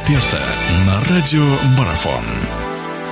[0.00, 0.42] эксперта
[0.86, 1.44] на радио
[1.78, 2.24] Марафон.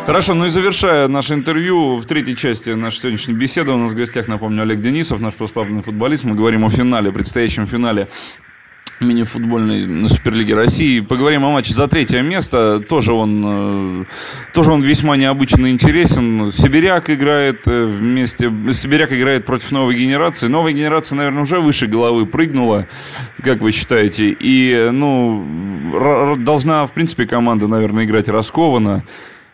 [0.07, 3.95] Хорошо, ну и завершая наше интервью, в третьей части нашей сегодняшней беседы у нас в
[3.95, 6.25] гостях, напомню, Олег Денисов, наш прославленный футболист.
[6.25, 8.09] Мы говорим о финале, предстоящем финале
[9.01, 11.01] мини-футбольной Суперлиги России.
[11.01, 12.81] Поговорим о матче за третье место.
[12.81, 14.05] Тоже он, э,
[14.59, 16.51] тоже он весьма необычно интересен.
[16.51, 18.51] Сибиряк играет э, вместе...
[18.73, 20.49] Сибиряк играет против новой генерации.
[20.49, 22.89] Новая генерация, наверное, уже выше головы прыгнула,
[23.41, 24.37] как вы считаете.
[24.41, 29.05] И, ну, должна, в принципе, команда, наверное, играть раскованно.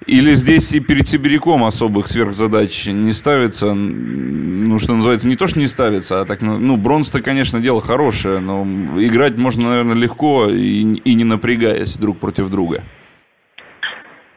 [0.06, 5.59] Или здесь и перед Сибиряком особых сверхзадач не ставится, ну, что называется, не то, что
[5.59, 8.65] не ставится, а так, ну, бронз-то, конечно, дело хорошее, но
[8.98, 12.82] играть можно, наверное, легко и, и не напрягаясь друг против друга.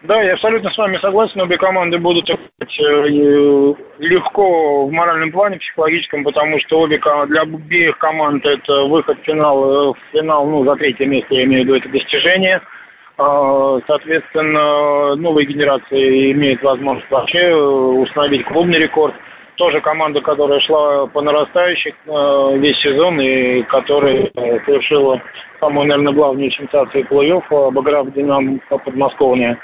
[0.04, 1.42] Да, я абсолютно с вами согласен.
[1.42, 7.98] Обе команды будут играть э, легко в моральном плане, психологическом, потому что обе для обеих
[7.98, 11.66] команд это выход в финал, э, в финал, ну, за третье место, я имею в
[11.66, 12.62] виду, это достижение–
[13.18, 19.16] а, соответственно, новая генерация имеет возможность вообще э, установить клубный рекорд.
[19.56, 25.20] Тоже команда, которая шла по нарастающей э, весь сезон и которая э, совершила
[25.60, 29.58] самую, наверное, главную сенсацию плей-офф, обыграв «Динамо» подмосковное.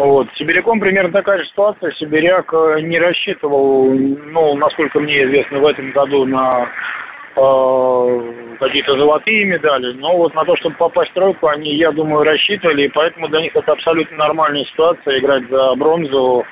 [0.00, 0.28] Вот.
[0.36, 1.92] Сибиряком примерно такая же ситуация.
[1.92, 6.50] Сибиряк не рассчитывал, ну, насколько мне известно, в этом году на
[7.36, 9.92] Э, какие-то золотые медали.
[9.94, 13.40] Но вот на то, чтобы попасть в тройку, они, я думаю, рассчитывали, и поэтому для
[13.40, 16.44] них это абсолютно нормальная ситуация играть за бронзу.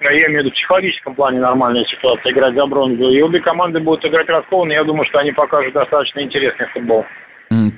[0.00, 3.08] Я имею в виду в психологическом плане нормальная ситуация играть за бронзу.
[3.10, 4.72] И обе команды будут играть раскованно.
[4.72, 7.04] Я думаю, что они покажут достаточно интересный футбол.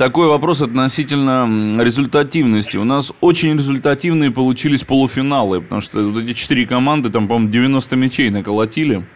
[0.00, 1.46] Такой вопрос относительно
[1.78, 2.78] результативности.
[2.78, 7.96] У нас очень результативные получились полуфиналы, потому что вот эти четыре команды, там, по-моему, 90
[7.96, 9.06] мячей наколотили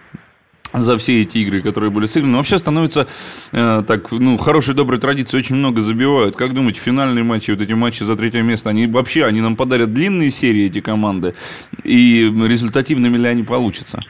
[0.75, 2.33] за все эти игры, которые были сыграны.
[2.33, 3.07] Но вообще становится
[3.53, 6.37] э, так, ну, хорошей доброй традиции очень много забивают.
[6.37, 9.95] Как думаете, финальные матчи, вот эти матчи за третье место, они вообще, они нам подарят
[9.95, 11.35] длинные серии, эти команды?
[11.83, 14.03] И результативными ли они получатся?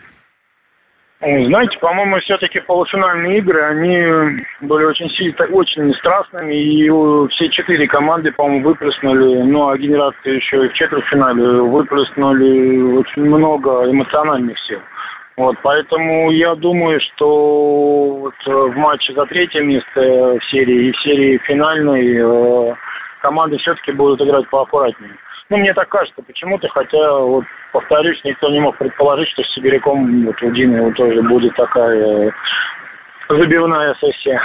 [1.24, 6.90] Знаете, по-моему, все-таки полуфинальные игры, они были очень сильно, очень страстными, и
[7.30, 13.90] все четыре команды, по-моему, выплеснули, ну, а генерация еще и в четвертьфинале выплеснули очень много
[13.90, 14.80] эмоциональных сил.
[15.38, 20.92] Вот, поэтому я думаю, что вот э, в матче за третье место в серии и
[20.92, 22.74] в серии финальной э,
[23.20, 25.16] команды все-таки будут играть поаккуратнее.
[25.50, 30.24] Ну, мне так кажется почему-то, хотя, вот, повторюсь, никто не мог предположить, что с Сибиряком
[30.24, 32.30] вот, у Дины вот, тоже будет такая э,
[33.28, 34.40] забивная сессия.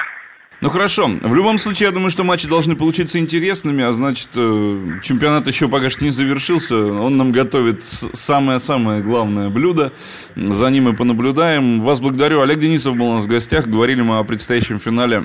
[0.62, 1.08] Ну хорошо.
[1.08, 5.70] В любом случае, я думаю, что матчи должны получиться интересными, а значит, э, чемпионат еще
[5.70, 6.76] пока что не завершился.
[6.76, 9.94] Он нам готовит самое-самое главное блюдо.
[10.36, 11.80] За ним мы понаблюдаем.
[11.80, 12.42] Вас благодарю.
[12.42, 13.68] Олег Денисов был у нас в гостях.
[13.68, 15.24] Говорили мы о предстоящем финале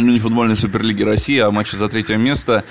[0.00, 2.64] мини-футбольной Суперлиги России, о матче за третье место.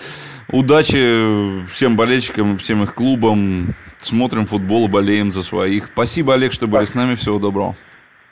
[0.49, 3.73] Удачи всем болельщикам, всем их клубам.
[3.97, 5.87] Смотрим футбол и болеем за своих.
[5.87, 7.15] Спасибо, Олег, что были с нами.
[7.15, 7.75] Всего доброго.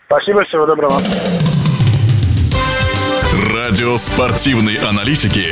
[0.07, 1.01] Спасибо, всего доброго.
[3.53, 5.45] Радио спортивной аналитики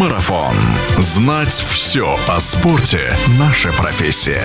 [0.00, 0.56] «Марафон».
[0.98, 4.44] Знать все о спорте– наша профессия.